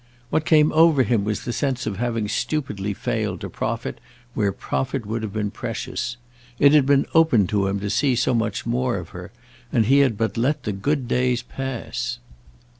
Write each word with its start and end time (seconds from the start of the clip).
What 0.31 0.45
came 0.45 0.71
over 0.71 1.03
him 1.03 1.23
was 1.25 1.43
the 1.45 1.53
sense 1.53 1.85
of 1.85 1.97
having 1.97 2.27
stupidly 2.27 2.91
failed 2.91 3.39
to 3.41 3.51
profit 3.51 3.99
where 4.33 4.51
profit 4.51 5.05
would 5.05 5.21
have 5.21 5.31
been 5.31 5.51
precious. 5.51 6.17
It 6.57 6.71
had 6.73 6.87
been 6.87 7.05
open 7.13 7.45
to 7.53 7.67
him 7.67 7.79
to 7.81 7.89
see 7.91 8.15
so 8.15 8.33
much 8.33 8.65
more 8.65 8.97
of 8.97 9.09
her, 9.09 9.31
and 9.71 9.85
he 9.85 9.99
had 9.99 10.17
but 10.17 10.37
let 10.37 10.63
the 10.63 10.71
good 10.71 11.07
days 11.07 11.43
pass. 11.43 12.17